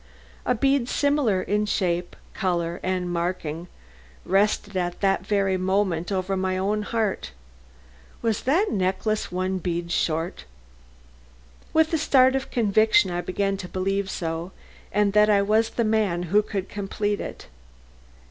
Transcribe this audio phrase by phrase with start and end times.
[0.47, 3.67] A bead similar in shape, color and marking
[4.25, 7.33] rested at that very moment over my own heart.
[8.23, 10.45] Was that necklace one bead short?
[11.71, 14.51] With a start of conviction I began to believe so
[14.91, 17.45] and that I was the man who could complete it.